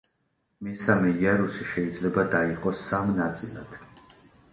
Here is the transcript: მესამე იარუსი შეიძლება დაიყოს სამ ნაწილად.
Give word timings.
მესამე 0.67 1.11
იარუსი 1.25 1.67
შეიძლება 1.71 2.23
დაიყოს 2.37 2.81
სამ 2.87 3.13
ნაწილად. 3.21 3.77